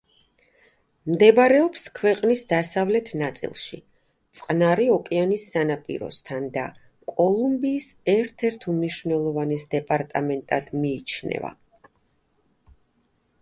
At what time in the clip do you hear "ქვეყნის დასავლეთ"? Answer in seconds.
1.97-3.11